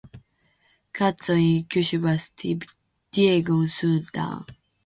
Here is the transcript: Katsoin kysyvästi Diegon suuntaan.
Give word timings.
Katsoin 0.99 1.51
kysyvästi 1.75 2.57
Diegon 3.15 3.69
suuntaan. 3.77 4.45